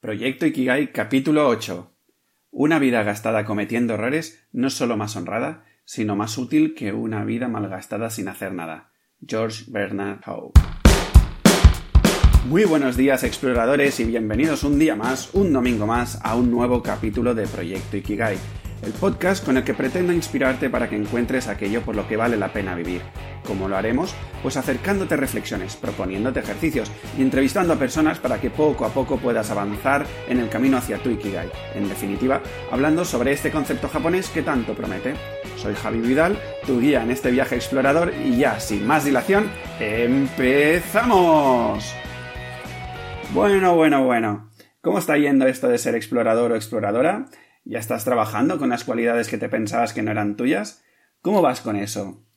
[0.00, 1.92] Proyecto Ikigai capítulo 8.
[2.52, 7.22] Una vida gastada cometiendo errores no es solo más honrada, sino más útil que una
[7.26, 8.92] vida malgastada sin hacer nada.
[9.20, 10.52] George Bernard Shaw.
[12.46, 16.82] Muy buenos días exploradores y bienvenidos un día más, un domingo más, a un nuevo
[16.82, 18.38] capítulo de Proyecto Ikigai
[18.82, 22.36] el podcast con el que pretendo inspirarte para que encuentres aquello por lo que vale
[22.36, 23.02] la pena vivir.
[23.50, 24.14] ¿Cómo lo haremos?
[24.44, 26.88] Pues acercándote reflexiones, proponiéndote ejercicios
[27.18, 30.98] y entrevistando a personas para que poco a poco puedas avanzar en el camino hacia
[30.98, 31.50] tu Ikigai.
[31.74, 35.14] En definitiva, hablando sobre este concepto japonés que tanto promete.
[35.56, 41.12] Soy Javi Vidal, tu guía en este viaje explorador y ya, sin más dilación, ¡empezamos!
[43.34, 44.48] Bueno, bueno, bueno.
[44.80, 47.26] ¿Cómo está yendo esto de ser explorador o exploradora?
[47.64, 50.84] ¿Ya estás trabajando con las cualidades que te pensabas que no eran tuyas?
[51.20, 52.29] ¿Cómo vas con eso?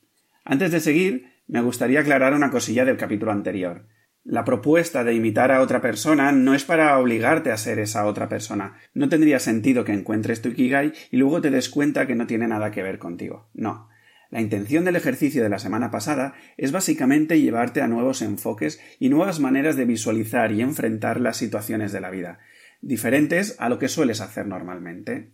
[0.43, 3.87] Antes de seguir, me gustaría aclarar una cosilla del capítulo anterior.
[4.25, 8.29] La propuesta de imitar a otra persona no es para obligarte a ser esa otra
[8.29, 8.77] persona.
[8.93, 12.47] No tendría sentido que encuentres tu Ikigai y luego te des cuenta que no tiene
[12.47, 13.49] nada que ver contigo.
[13.53, 13.89] No.
[14.29, 19.09] La intención del ejercicio de la semana pasada es básicamente llevarte a nuevos enfoques y
[19.09, 22.39] nuevas maneras de visualizar y enfrentar las situaciones de la vida,
[22.81, 25.33] diferentes a lo que sueles hacer normalmente.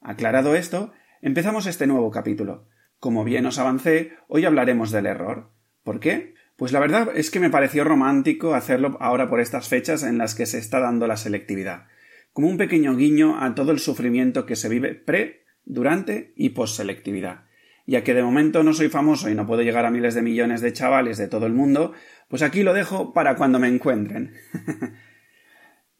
[0.00, 2.68] Aclarado esto, empezamos este nuevo capítulo.
[2.98, 5.50] Como bien os avancé, hoy hablaremos del error.
[5.82, 6.34] ¿Por qué?
[6.56, 10.34] Pues la verdad es que me pareció romántico hacerlo ahora por estas fechas en las
[10.34, 11.86] que se está dando la selectividad,
[12.32, 17.44] como un pequeño guiño a todo el sufrimiento que se vive pre, durante y post-selectividad.
[17.86, 20.60] Ya que de momento no soy famoso y no puedo llegar a miles de millones
[20.60, 21.92] de chavales de todo el mundo,
[22.28, 24.34] pues aquí lo dejo para cuando me encuentren.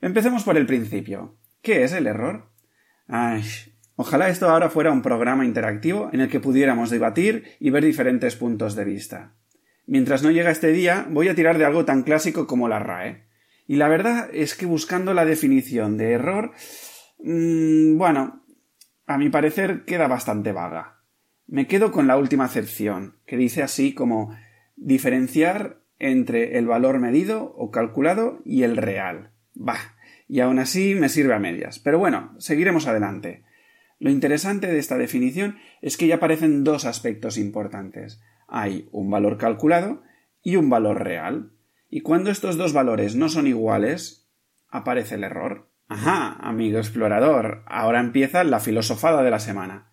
[0.01, 1.39] Empecemos por el principio.
[1.63, 2.51] ¿Qué es el error?
[3.07, 3.45] Ay,
[3.97, 8.37] ojalá esto ahora fuera un programa interactivo en el que pudiéramos debatir y ver diferentes
[8.37, 9.35] puntos de vista.
[9.87, 13.27] Mientras no llega este día, voy a tirar de algo tan clásico como la RAE.
[13.67, 16.53] Y la verdad es que buscando la definición de error,
[17.19, 18.45] mmm, bueno,
[19.07, 21.01] a mi parecer queda bastante vaga.
[21.47, 24.37] Me quedo con la última acepción, que dice así como
[24.75, 29.31] diferenciar entre el valor medido o calculado y el real.
[29.55, 29.97] Bah,
[30.29, 31.79] y aún así me sirve a medias.
[31.79, 33.45] Pero bueno, seguiremos adelante.
[33.99, 38.21] Lo interesante de esta definición es que ya aparecen dos aspectos importantes.
[38.47, 40.03] Hay un valor calculado
[40.43, 41.53] y un valor real.
[41.89, 44.29] Y cuando estos dos valores no son iguales,
[44.69, 45.71] aparece el error.
[45.89, 49.93] Ajá, amigo explorador, ahora empieza la filosofada de la semana.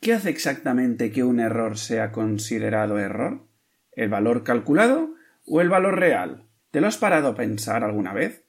[0.00, 3.48] ¿Qué hace exactamente que un error sea considerado error?
[3.92, 5.14] ¿El valor calculado
[5.46, 6.48] o el valor real?
[6.70, 8.44] ¿Te lo has parado a pensar alguna vez?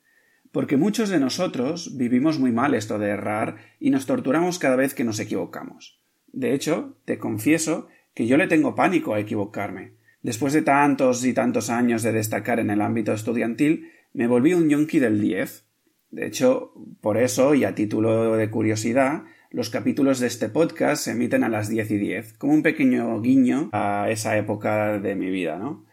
[0.52, 4.94] Porque muchos de nosotros vivimos muy mal esto de errar y nos torturamos cada vez
[4.94, 6.02] que nos equivocamos.
[6.32, 9.94] De hecho, te confieso que yo le tengo pánico a equivocarme.
[10.22, 14.70] Después de tantos y tantos años de destacar en el ámbito estudiantil, me volví un
[14.70, 15.66] yonki del 10.
[16.12, 21.12] De hecho, por eso, y a título de curiosidad, los capítulos de este podcast se
[21.12, 25.30] emiten a las 10 y 10, como un pequeño guiño a esa época de mi
[25.30, 25.86] vida, ¿no?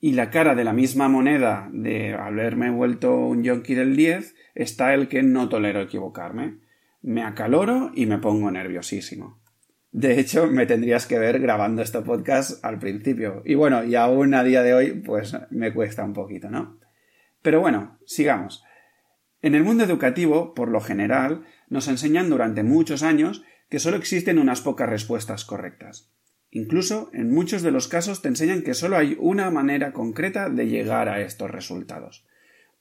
[0.00, 4.94] Y la cara de la misma moneda de haberme vuelto un yonki del 10 está
[4.94, 6.58] el que no tolero equivocarme.
[7.02, 9.40] Me acaloro y me pongo nerviosísimo.
[9.92, 13.42] De hecho, me tendrías que ver grabando este podcast al principio.
[13.44, 16.78] Y bueno, y aún a día de hoy, pues me cuesta un poquito, ¿no?
[17.42, 18.64] Pero bueno, sigamos.
[19.42, 24.38] En el mundo educativo, por lo general, nos enseñan durante muchos años que solo existen
[24.38, 26.10] unas pocas respuestas correctas.
[26.50, 30.66] Incluso, en muchos de los casos te enseñan que solo hay una manera concreta de
[30.66, 32.26] llegar a estos resultados.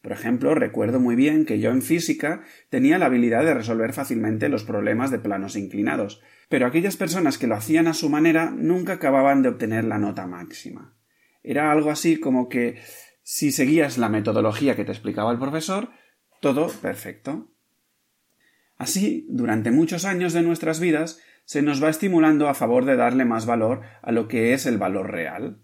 [0.01, 4.49] Por ejemplo, recuerdo muy bien que yo en física tenía la habilidad de resolver fácilmente
[4.49, 8.93] los problemas de planos inclinados, pero aquellas personas que lo hacían a su manera nunca
[8.93, 10.95] acababan de obtener la nota máxima.
[11.43, 12.79] Era algo así como que
[13.23, 15.89] si seguías la metodología que te explicaba el profesor,
[16.41, 17.51] todo perfecto.
[18.77, 23.25] Así, durante muchos años de nuestras vidas, se nos va estimulando a favor de darle
[23.25, 25.57] más valor a lo que es el valor real.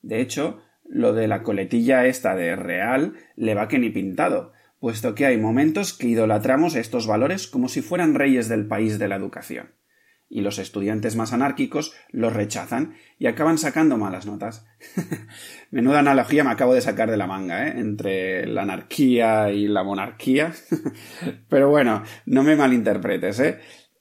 [0.00, 5.16] De hecho, lo de la coletilla esta de real le va que ni pintado, puesto
[5.16, 9.16] que hay momentos que idolatramos estos valores como si fueran reyes del país de la
[9.16, 9.72] educación.
[10.28, 14.64] Y los estudiantes más anárquicos los rechazan y acaban sacando malas notas.
[15.72, 17.80] Menuda analogía me acabo de sacar de la manga, ¿eh?
[17.80, 20.52] Entre la anarquía y la monarquía.
[21.48, 23.58] Pero bueno, no me malinterpretes, ¿eh?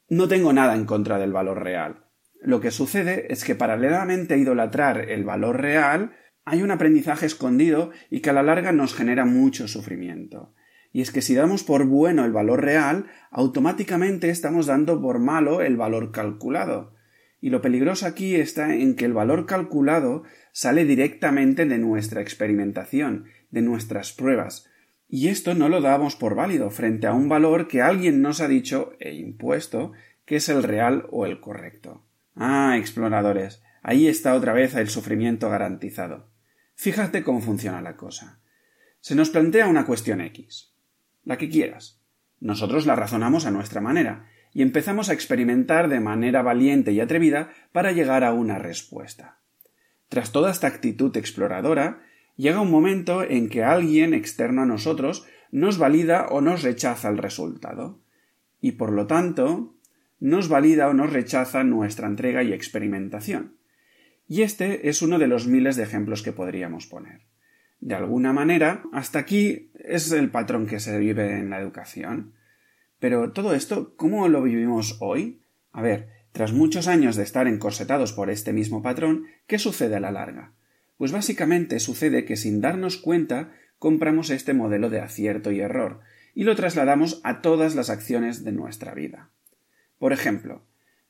[0.07, 2.06] No tengo nada en contra del valor real.
[2.42, 6.12] Lo que sucede es que paralelamente a idolatrar el valor real,
[6.46, 10.54] hay un aprendizaje escondido y que a la larga nos genera mucho sufrimiento.
[10.92, 15.62] Y es que si damos por bueno el valor real, automáticamente estamos dando por malo
[15.62, 16.94] el valor calculado.
[17.42, 23.25] Y lo peligroso aquí está en que el valor calculado sale directamente de nuestra experimentación,
[23.50, 24.69] de nuestras pruebas,
[25.07, 28.48] Y esto no lo damos por válido frente a un valor que alguien nos ha
[28.48, 29.94] dicho e impuesto
[30.25, 32.04] que es el real o el correcto.
[32.36, 36.30] Ah, exploradores, ahí está otra vez el sufrimiento garantizado.
[36.75, 38.40] Fíjate cómo funciona la cosa.
[39.00, 40.74] Se nos plantea una cuestión X,
[41.24, 42.02] la que quieras.
[42.40, 47.52] Nosotros la razonamos a nuestra manera y empezamos a experimentar de manera valiente y atrevida
[47.72, 49.40] para llegar a una respuesta.
[50.10, 52.02] Tras toda esta actitud exploradora,
[52.35, 57.17] llega un momento en que alguien externo a nosotros nos valida o nos rechaza el
[57.17, 58.01] resultado,
[58.59, 59.75] y por lo tanto
[60.19, 63.57] nos valida o nos rechaza nuestra entrega y experimentación.
[64.27, 67.21] Y este es uno de los miles de ejemplos que podríamos poner.
[67.79, 72.33] De alguna manera, hasta aquí es el patrón que se vive en la educación.
[72.99, 75.43] Pero todo esto, ¿cómo lo vivimos hoy?
[75.71, 79.99] A ver, tras muchos años de estar encorsetados por este mismo patrón, ¿qué sucede a
[79.99, 80.53] la larga?
[80.97, 86.01] Pues básicamente sucede que sin darnos cuenta compramos este modelo de acierto y error
[86.33, 89.31] y lo trasladamos a todas las acciones de nuestra vida.
[89.97, 90.65] Por ejemplo,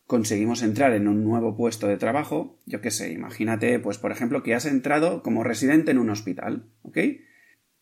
[0.06, 4.44] conseguimos entrar en un nuevo puesto de trabajo, yo qué sé, imagínate, pues por ejemplo,
[4.44, 6.98] que has entrado como residente en un hospital, ¿ok?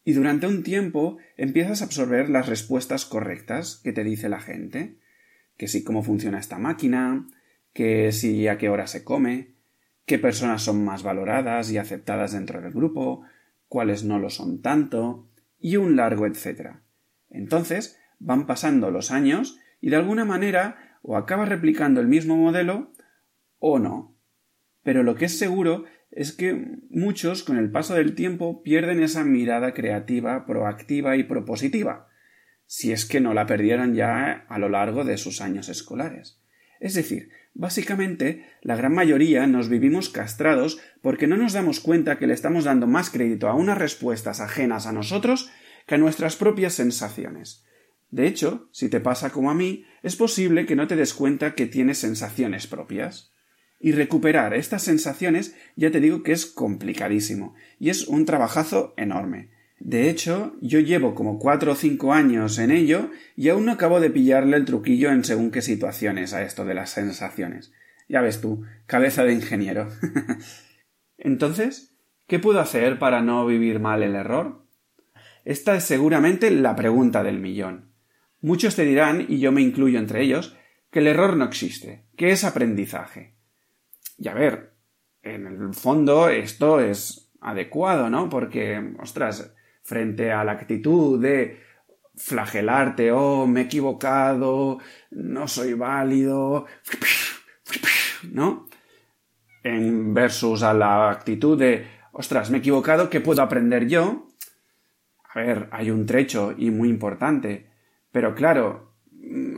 [0.05, 4.97] Y durante un tiempo empiezas a absorber las respuestas correctas que te dice la gente,
[5.57, 7.27] que si cómo funciona esta máquina,
[7.73, 9.52] que si a qué hora se come,
[10.05, 13.23] qué personas son más valoradas y aceptadas dentro del grupo,
[13.67, 15.29] cuáles no lo son tanto,
[15.59, 16.83] y un largo etcétera.
[17.29, 22.93] Entonces van pasando los años y de alguna manera o acaba replicando el mismo modelo
[23.59, 24.15] o no.
[24.83, 29.23] Pero lo que es seguro es que muchos con el paso del tiempo pierden esa
[29.23, 32.07] mirada creativa, proactiva y propositiva,
[32.65, 36.42] si es que no la perdieron ya a lo largo de sus años escolares.
[36.79, 42.27] Es decir, básicamente la gran mayoría nos vivimos castrados porque no nos damos cuenta que
[42.27, 45.51] le estamos dando más crédito a unas respuestas ajenas a nosotros
[45.87, 47.65] que a nuestras propias sensaciones.
[48.09, 51.55] De hecho, si te pasa como a mí, es posible que no te des cuenta
[51.55, 53.33] que tienes sensaciones propias.
[53.79, 59.49] Y recuperar estas sensaciones ya te digo que es complicadísimo, y es un trabajazo enorme.
[59.83, 63.99] De hecho, yo llevo como cuatro o cinco años en ello y aún no acabo
[63.99, 67.73] de pillarle el truquillo en según qué situaciones a esto de las sensaciones.
[68.07, 69.89] Ya ves tú, cabeza de ingeniero.
[71.17, 71.97] Entonces,
[72.27, 74.65] ¿qué puedo hacer para no vivir mal el error?
[75.43, 77.91] Esta es seguramente la pregunta del millón.
[78.39, 80.55] Muchos te dirán, y yo me incluyo entre ellos,
[80.91, 83.35] que el error no existe, que es aprendizaje.
[84.17, 84.75] Y a ver,
[85.23, 88.29] en el fondo esto es adecuado, ¿no?
[88.29, 89.52] Porque, ostras,
[89.83, 91.61] frente a la actitud de
[92.15, 94.79] flagelarte, oh, me he equivocado,
[95.11, 96.65] no soy válido,
[98.31, 98.67] ¿no?
[99.63, 104.27] En versus a la actitud de, ostras, me he equivocado, ¿qué puedo aprender yo?
[105.33, 107.71] A ver, hay un trecho y muy importante.
[108.11, 108.93] Pero claro,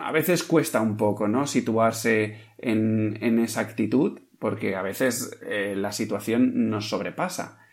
[0.01, 1.47] a veces cuesta un poco, ¿no?
[1.47, 7.64] Situarse en, en esa actitud, porque a veces eh, la situación nos sobrepasa.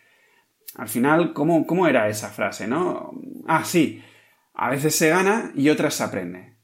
[0.75, 3.11] Al final, ¿cómo, ¿cómo era esa frase, no?
[3.47, 4.01] Ah, sí,
[4.53, 6.57] a veces se gana y otras se aprende.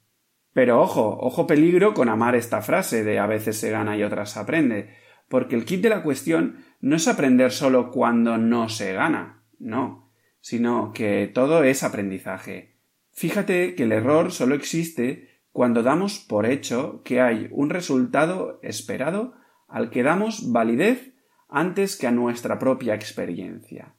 [0.54, 4.32] Pero ojo, ojo peligro con amar esta frase de a veces se gana y otras
[4.32, 4.96] se aprende,
[5.28, 10.12] porque el kit de la cuestión no es aprender solo cuando no se gana, no,
[10.42, 12.80] sino que todo es aprendizaje.
[13.12, 19.34] Fíjate que el error solo existe cuando damos por hecho que hay un resultado esperado
[19.68, 21.14] al que damos validez
[21.48, 23.96] antes que a nuestra propia experiencia.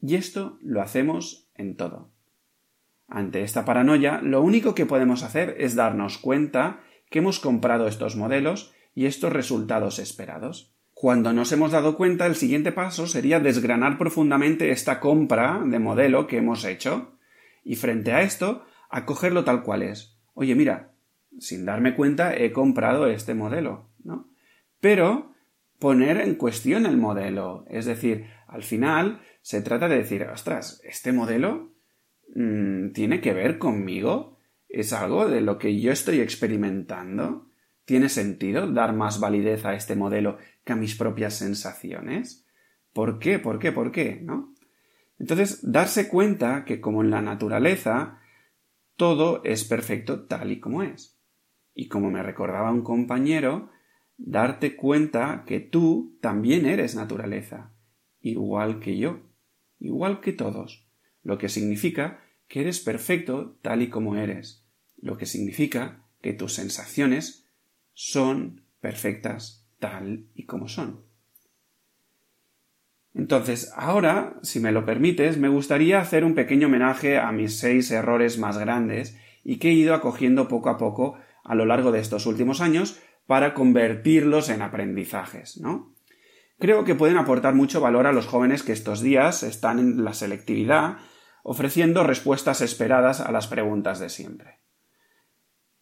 [0.00, 2.10] Y esto lo hacemos en todo.
[3.08, 8.16] Ante esta paranoia, lo único que podemos hacer es darnos cuenta que hemos comprado estos
[8.16, 10.74] modelos y estos resultados esperados.
[10.92, 16.26] Cuando nos hemos dado cuenta, el siguiente paso sería desgranar profundamente esta compra de modelo
[16.26, 17.12] que hemos hecho
[17.64, 20.18] y frente a esto, acogerlo tal cual es.
[20.34, 20.90] Oye, mira,
[21.38, 24.28] sin darme cuenta he comprado este modelo, ¿no?
[24.80, 25.32] Pero
[25.78, 27.64] poner en cuestión el modelo.
[27.70, 31.72] Es decir, al final se trata de decir, ostras, este modelo
[32.34, 34.36] mm, tiene que ver conmigo.
[34.68, 37.50] Es algo de lo que yo estoy experimentando.
[37.86, 42.46] ¿Tiene sentido dar más validez a este modelo que a mis propias sensaciones?
[42.92, 43.38] ¿Por qué?
[43.38, 43.72] ¿Por qué?
[43.72, 44.20] ¿Por qué?
[44.22, 44.52] ¿No?
[45.18, 48.20] Entonces, darse cuenta que como en la naturaleza,
[48.96, 51.18] todo es perfecto tal y como es.
[51.72, 53.70] Y como me recordaba un compañero,
[54.18, 57.72] darte cuenta que tú también eres naturaleza,
[58.20, 59.27] igual que yo,
[59.80, 60.86] igual que todos,
[61.22, 64.64] lo que significa que eres perfecto tal y como eres,
[65.00, 67.46] lo que significa que tus sensaciones
[67.92, 71.04] son perfectas tal y como son.
[73.14, 77.90] Entonces, ahora, si me lo permites, me gustaría hacer un pequeño homenaje a mis seis
[77.90, 82.00] errores más grandes y que he ido acogiendo poco a poco a lo largo de
[82.00, 85.94] estos últimos años para convertirlos en aprendizajes, ¿no?
[86.58, 90.12] Creo que pueden aportar mucho valor a los jóvenes que estos días están en la
[90.12, 90.98] selectividad,
[91.44, 94.58] ofreciendo respuestas esperadas a las preguntas de siempre.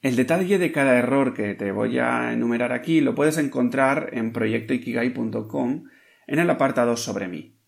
[0.03, 4.33] El detalle de cada error que te voy a enumerar aquí lo puedes encontrar en
[4.33, 5.85] proyectoikigai.com
[6.27, 7.59] en el apartado sobre mí.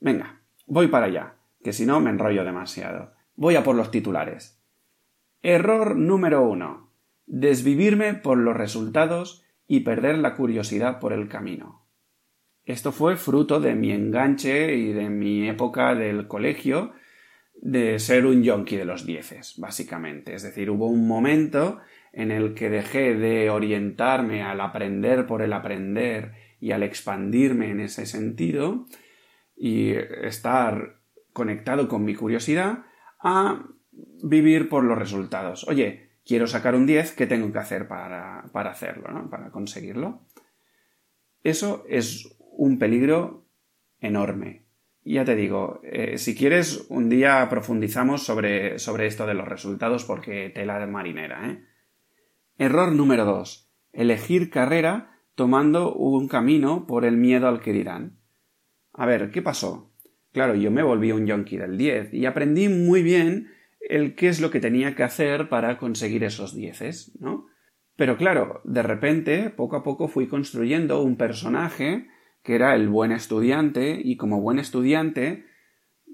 [0.00, 3.12] Venga, voy para allá, que si no me enrollo demasiado.
[3.36, 4.60] Voy a por los titulares.
[5.42, 6.90] Error número uno.
[7.26, 11.87] Desvivirme por los resultados y perder la curiosidad por el camino.
[12.68, 16.92] Esto fue fruto de mi enganche y de mi época del colegio
[17.54, 20.34] de ser un yonki de los dieces, básicamente.
[20.34, 21.78] Es decir, hubo un momento
[22.12, 27.80] en el que dejé de orientarme al aprender por el aprender y al expandirme en
[27.80, 28.84] ese sentido
[29.56, 30.98] y estar
[31.32, 32.84] conectado con mi curiosidad
[33.18, 33.64] a
[34.22, 35.66] vivir por los resultados.
[35.68, 39.30] Oye, quiero sacar un 10, ¿qué tengo que hacer para, para hacerlo, ¿no?
[39.30, 40.20] para conseguirlo?
[41.42, 43.46] Eso es un peligro
[44.00, 44.66] enorme.
[45.04, 50.04] Ya te digo, eh, si quieres, un día profundizamos sobre, sobre, esto de los resultados
[50.04, 51.48] porque tela de marinera.
[51.48, 51.64] ¿eh?
[52.58, 53.70] Error número 2.
[53.92, 58.18] Elegir carrera tomando un camino por el miedo al que dirán.
[58.92, 59.94] A ver, ¿qué pasó?
[60.32, 64.40] Claro, yo me volví un yonki del 10 y aprendí muy bien el qué es
[64.40, 67.46] lo que tenía que hacer para conseguir esos dieces, ¿no?
[67.94, 72.08] Pero claro, de repente, poco a poco fui construyendo un personaje
[72.42, 75.44] que era el buen estudiante y como buen estudiante,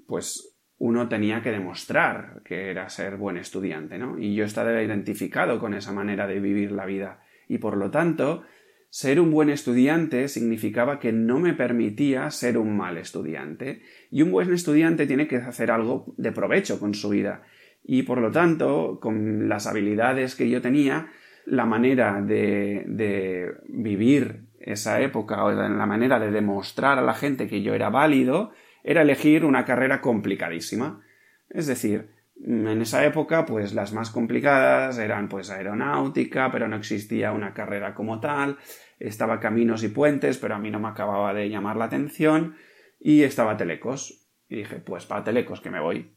[0.07, 4.19] pues uno tenía que demostrar que era ser buen estudiante, ¿no?
[4.19, 8.43] Y yo estaba identificado con esa manera de vivir la vida y por lo tanto
[8.89, 13.81] ser un buen estudiante significaba que no me permitía ser un mal estudiante.
[14.09, 17.43] Y un buen estudiante tiene que hacer algo de provecho con su vida.
[17.83, 21.11] Y por lo tanto, con las habilidades que yo tenía,
[21.45, 27.47] la manera de, de vivir esa época o la manera de demostrar a la gente
[27.47, 28.51] que yo era válido
[28.83, 31.01] era elegir una carrera complicadísima.
[31.49, 32.09] Es decir,
[32.43, 37.93] en esa época, pues las más complicadas eran pues aeronáutica, pero no existía una carrera
[37.93, 38.57] como tal,
[38.99, 42.55] estaba Caminos y Puentes, pero a mí no me acababa de llamar la atención,
[42.99, 44.27] y estaba Telecos.
[44.49, 46.15] Y dije, pues para Telecos que me voy.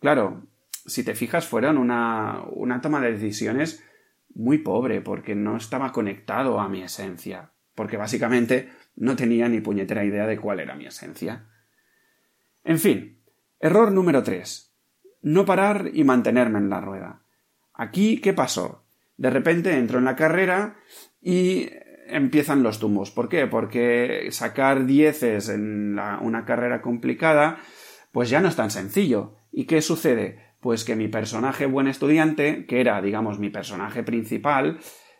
[0.00, 3.84] Claro, si te fijas, fueron una, una toma de decisiones
[4.34, 10.04] muy pobre, porque no estaba conectado a mi esencia, porque básicamente no tenía ni puñetera
[10.04, 11.46] idea de cuál era mi esencia.
[12.64, 13.20] En fin,
[13.60, 14.74] error número 3.
[15.22, 17.22] No parar y mantenerme en la rueda.
[17.74, 18.84] Aquí, ¿qué pasó?
[19.16, 20.76] De repente entro en la carrera
[21.20, 21.68] y
[22.08, 23.10] empiezan los tumbos.
[23.10, 23.46] ¿Por qué?
[23.46, 27.58] Porque sacar dieces en una carrera complicada,
[28.10, 29.36] pues ya no es tan sencillo.
[29.52, 30.54] ¿Y qué sucede?
[30.60, 34.78] Pues que mi personaje buen estudiante, que era, digamos, mi personaje principal,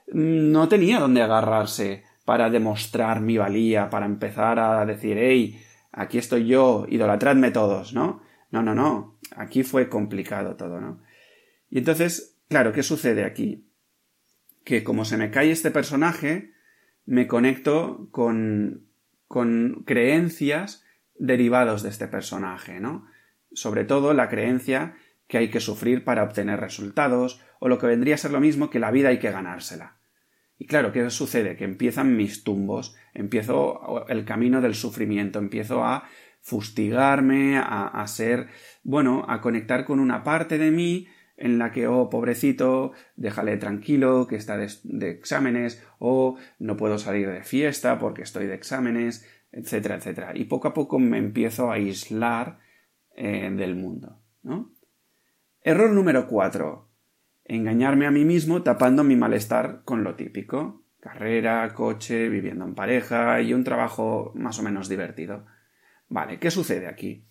[0.08, 6.46] no tenía dónde agarrarse para demostrar mi valía, para empezar a decir, hey, aquí estoy
[6.46, 8.20] yo, idolatradme todos, ¿no?
[8.50, 9.16] No, no, no.
[9.36, 11.00] Aquí fue complicado todo, ¿no?
[11.70, 13.68] Y entonces, claro, ¿qué sucede aquí?
[14.64, 16.52] Que como se me cae este personaje,
[17.04, 18.88] me conecto con,
[19.28, 23.06] con creencias derivados de este personaje, ¿no?
[23.52, 24.96] Sobre todo la creencia
[25.28, 28.68] que hay que sufrir para obtener resultados, o lo que vendría a ser lo mismo
[28.68, 29.95] que la vida hay que ganársela.
[30.58, 31.56] Y claro, ¿qué sucede?
[31.56, 36.08] Que empiezan mis tumbos, empiezo el camino del sufrimiento, empiezo a
[36.40, 38.46] fustigarme, a, ser,
[38.84, 44.26] bueno, a conectar con una parte de mí en la que, oh, pobrecito, déjale tranquilo,
[44.26, 49.96] que está de, exámenes, o no puedo salir de fiesta porque estoy de exámenes, etcétera,
[49.96, 50.32] etcétera.
[50.34, 52.60] Y poco a poco me empiezo a aislar
[53.16, 54.72] eh, del mundo, ¿no?
[55.62, 56.88] Error número cuatro.
[57.48, 60.82] Engañarme a mí mismo tapando mi malestar con lo típico.
[61.00, 65.46] Carrera, coche, viviendo en pareja y un trabajo más o menos divertido.
[66.08, 67.24] Vale, ¿qué sucede aquí?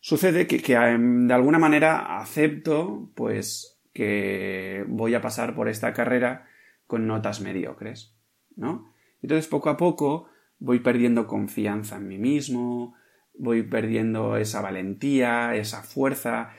[0.00, 6.46] Sucede que, em, de alguna manera acepto, pues, que voy a pasar por esta carrera
[6.86, 8.16] con notas mediocres,
[8.56, 8.94] ¿no?
[9.20, 12.94] Entonces, poco a poco, voy perdiendo confianza en mí mismo,
[13.34, 16.50] voy perdiendo esa valentía, esa fuerza,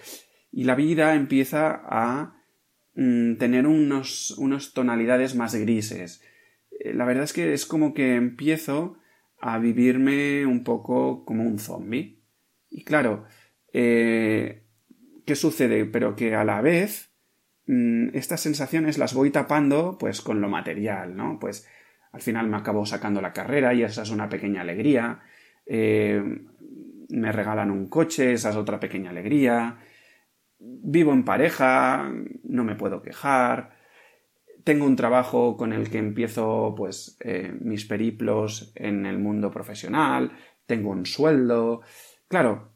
[0.52, 2.41] y la vida empieza a
[2.96, 6.24] mm, tener unos, unas tonalidades más grises.
[6.80, 8.98] Eh, la verdad es que es como que empiezo
[9.40, 12.20] a vivirme un poco como un zombie.
[12.70, 13.26] Y claro,
[13.74, 14.64] eh,
[15.26, 15.86] ¿qué sucede?
[15.86, 17.12] Pero que a la vez
[17.68, 21.40] mm, estas sensaciones las voy tapando pues con lo material, ¿no?
[21.40, 21.68] Pues
[22.12, 25.22] al final me acabo sacando la carrera y esa es una pequeña alegría.
[25.66, 26.24] eh,
[27.12, 29.78] me regalan un coche, esa es otra pequeña alegría,
[30.62, 32.12] vivo en pareja,
[32.44, 33.72] no me puedo quejar,
[34.64, 40.32] tengo un trabajo con el que empiezo pues eh, mis periplos en el mundo profesional,
[40.66, 41.82] tengo un sueldo.
[42.28, 42.72] Claro,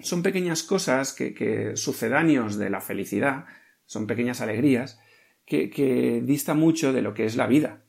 [0.00, 3.44] son pequeñas cosas que, que sucedáneos de la felicidad,
[3.84, 4.98] son pequeñas alegrías,
[5.44, 7.82] que, que dista mucho de lo que es la vida,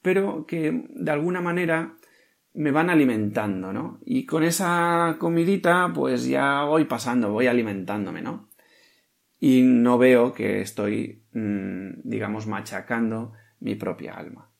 [0.00, 1.96] pero que de alguna manera
[2.54, 4.00] me van alimentando, ¿no?
[4.04, 8.50] Y con esa comidita, pues ya voy pasando, voy alimentándome, ¿no?
[9.44, 14.52] Y no veo que estoy, mm, digamos, machacando mi propia alma.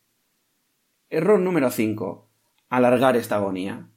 [1.08, 2.28] Error número 5.
[2.68, 3.90] Alargar esta agonía.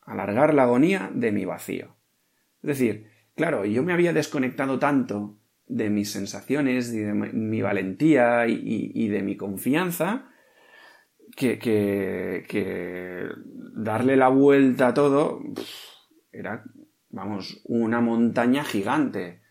[0.00, 1.94] Alargar la agonía de mi vacío.
[2.60, 3.06] Es decir,
[3.36, 9.22] claro, yo me había desconectado tanto de mis sensaciones, y de mi valentía y de
[9.22, 10.32] mi confianza,
[11.36, 13.28] que, que,
[13.76, 15.40] darle la vuelta a todo
[16.32, 16.64] era,
[17.10, 19.42] vamos, una montaña gigante,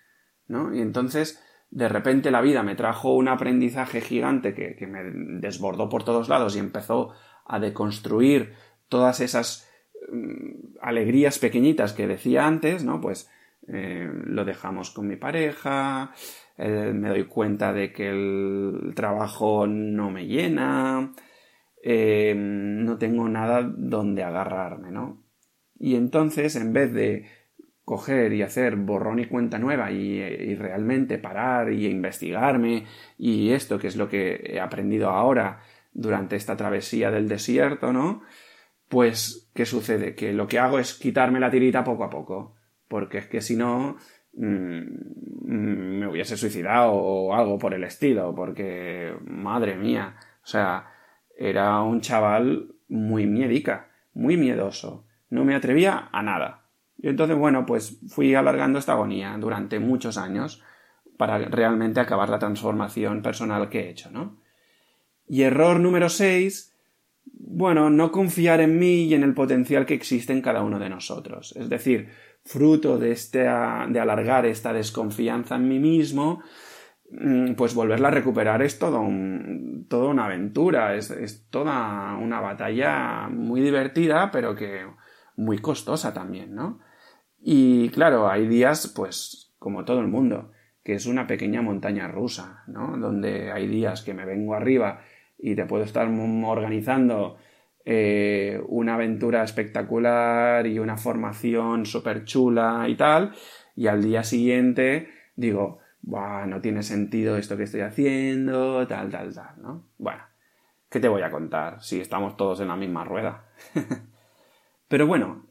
[0.48, 5.04] Y entonces, de repente la vida me trajo un aprendizaje gigante que, que me
[5.40, 7.14] desbordó por todos lados y empezó
[7.46, 8.54] a deconstruir
[8.90, 9.70] todas esas
[10.12, 13.02] mm, alegrías pequeñitas que decía antes, ¿no?
[13.02, 13.30] Pues
[13.68, 16.14] eh, lo dejamos con mi pareja,
[16.58, 21.14] eh, me doy cuenta de que el trabajo no me llena,
[21.84, 25.24] eh, no tengo nada donde agarrarme, ¿no?
[25.78, 27.26] Y entonces, en vez de
[27.86, 32.86] coger y hacer borrón y cuenta nueva y, realmente parar y investigarme
[33.18, 35.62] y esto que es lo que he aprendido ahora
[35.94, 38.24] durante esta travesía del desierto, ¿no?
[38.90, 40.16] Pues, ¿qué sucede?
[40.16, 42.56] Que lo que hago es quitarme la tirita poco a poco,
[42.88, 43.98] porque es que si no,
[44.34, 44.82] mm,
[45.46, 50.92] me hubiese suicidado o algo por el estilo, porque, madre mía, o sea,
[51.38, 55.06] era un chaval muy miedica, muy miedoso.
[55.30, 56.65] No me atrevía a nada.
[56.98, 60.64] Y entonces, bueno, pues fui alargando esta agonía durante muchos años
[61.18, 64.38] para realmente acabar la transformación personal que he hecho, ¿no?
[65.28, 66.74] Y error número 6,
[67.26, 70.90] bueno, no confiar en mí y en el potencial que existe en cada uno de
[70.90, 71.56] nosotros.
[71.56, 72.10] Es decir,
[72.44, 76.44] fruto de, este, de alargar esta desconfianza en mí mismo,
[77.12, 79.08] Mm, pues volverla a recuperar es todo
[79.88, 84.88] toda una aventura, es, toda una batalla muy divertida, pero que
[85.38, 86.80] muy costosa también, ¿no?
[87.40, 90.52] Y claro, hay días, pues, como todo el mundo,
[90.84, 92.98] que es una pequeña montaña rusa, ¿no?
[92.98, 95.02] Donde hay días que me vengo arriba
[95.38, 97.38] y te puedo estar organizando
[97.84, 103.34] eh, una aventura espectacular y una formación súper chula y tal,
[103.76, 109.62] y al día siguiente digo, no tiene sentido esto que estoy haciendo, tal, tal, tal,
[109.62, 109.88] ¿no?
[109.98, 110.24] Bueno,
[110.90, 113.46] ¿qué te voy a contar si estamos todos en la misma rueda?
[114.88, 115.48] Pero bueno,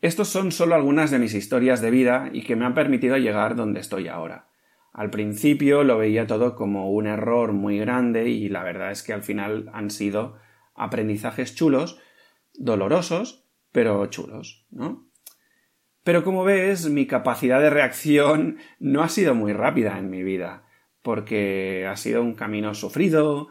[0.00, 3.56] estos son solo algunas de mis historias de vida y que me han permitido llegar
[3.56, 4.48] donde estoy ahora.
[4.92, 9.12] Al principio lo veía todo como un error muy grande y la verdad es que
[9.12, 10.36] al final han sido
[10.74, 11.98] aprendizajes chulos,
[12.54, 15.08] dolorosos, pero chulos, ¿no?
[16.04, 20.66] Pero como ves, mi capacidad de reacción no ha sido muy rápida en mi vida,
[21.02, 23.48] porque ha sido un camino sufrido,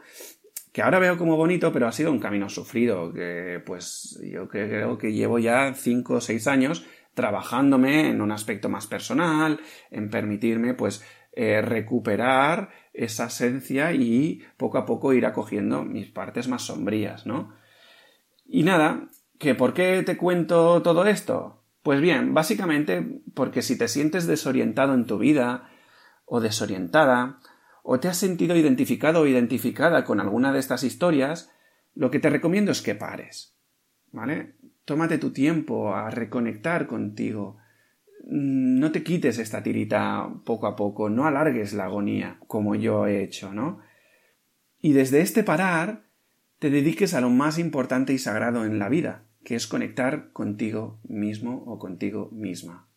[0.74, 4.98] que ahora veo como bonito, pero ha sido un camino sufrido, que pues yo creo
[4.98, 6.84] que llevo ya cinco o seis años
[7.14, 9.60] trabajándome en un aspecto más personal,
[9.92, 16.48] en permitirme pues eh, recuperar esa esencia y poco a poco ir acogiendo mis partes
[16.48, 17.54] más sombrías, ¿no?
[18.44, 21.62] Y nada, que ¿por qué te cuento todo esto?
[21.84, 25.70] Pues bien, básicamente porque si te sientes desorientado en tu vida
[26.24, 27.38] o desorientada,
[27.86, 31.52] o te has sentido identificado o identificada con alguna de estas historias,
[31.94, 33.58] lo que te recomiendo es que pares.
[34.10, 34.54] ¿Vale?
[34.86, 37.58] Tómate tu tiempo a reconectar contigo.
[38.24, 43.22] No te quites esta tirita poco a poco, no alargues la agonía como yo he
[43.22, 43.80] hecho, ¿no?
[44.80, 46.06] Y desde este parar,
[46.58, 51.00] te dediques a lo más importante y sagrado en la vida, que es conectar contigo
[51.06, 52.88] mismo o contigo misma.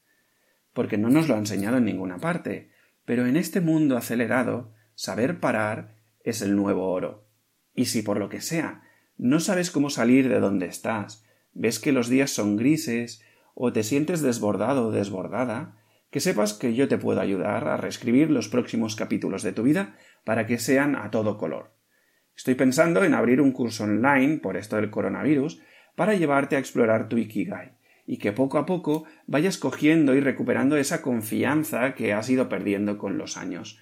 [0.71, 2.71] Porque no nos lo ha enseñado en ninguna parte,
[3.03, 7.23] pero en este mundo acelerado, saber parar es el nuevo oro.
[7.75, 8.81] Y si por lo que sea
[9.15, 13.83] no sabes cómo salir de donde estás, ves que los días son grises, o te
[13.83, 15.77] sientes desbordado o desbordada,
[16.11, 19.95] que sepas que yo te puedo ayudar a reescribir los próximos capítulos de tu vida
[20.23, 21.73] para que sean a todo color.
[22.35, 25.61] Estoy pensando en abrir un curso online por esto del coronavirus
[25.95, 27.73] para llevarte a explorar tu Ikigai
[28.05, 32.97] y que poco a poco vayas cogiendo y recuperando esa confianza que has ido perdiendo
[32.97, 33.79] con los años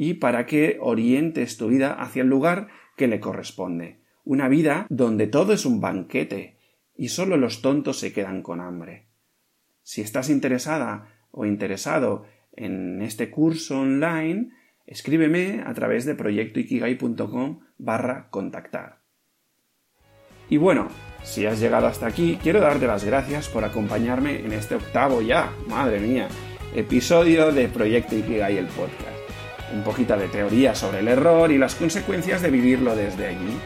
[0.00, 3.98] y para que orientes tu vida hacia el lugar que le corresponde.
[4.22, 6.56] Una vida donde todo es un banquete,
[6.94, 9.08] y solo los tontos se quedan con hambre.
[9.82, 14.52] Si estás interesada o interesado en este curso online,
[14.86, 19.00] escríbeme a través de proyectoikigai.com barra contactar.
[20.48, 20.86] Y bueno,
[21.24, 25.52] si has llegado hasta aquí, quiero darte las gracias por acompañarme en este octavo ya,
[25.66, 26.28] madre mía,
[26.72, 29.17] episodio de Proyecto Ikigai el podcast.
[29.72, 33.58] Un poquito de teoría sobre el error y las consecuencias de vivirlo desde allí.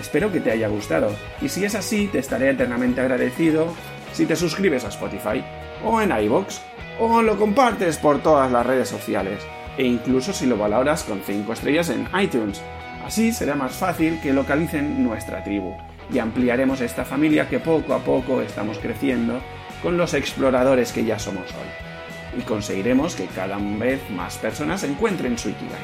[0.00, 3.74] Espero que te haya gustado y si es así te estaré eternamente agradecido
[4.12, 5.44] si te suscribes a Spotify
[5.84, 6.60] o en iVoox
[7.00, 9.42] o lo compartes por todas las redes sociales
[9.76, 12.60] e incluso si lo valoras con 5 estrellas en iTunes.
[13.04, 15.74] Así será más fácil que localicen nuestra tribu
[16.12, 19.40] y ampliaremos esta familia que poco a poco estamos creciendo
[19.82, 21.87] con los exploradores que ya somos hoy.
[22.36, 25.78] Y conseguiremos que cada vez más personas encuentren su Ikigai.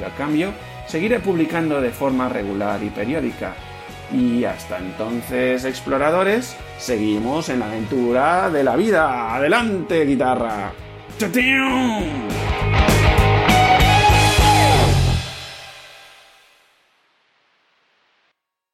[0.00, 0.52] Y a cambio,
[0.86, 3.54] seguiré publicando de forma regular y periódica.
[4.12, 9.34] Y hasta entonces, exploradores, seguimos en la aventura de la vida.
[9.34, 10.72] ¡Adelante, guitarra!